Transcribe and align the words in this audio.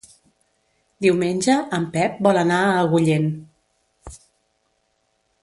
Diumenge 1.05 1.57
en 1.79 1.85
Pep 1.97 2.15
vol 2.29 2.41
anar 2.45 2.63
a 2.63 2.73
Agullent. 2.87 3.29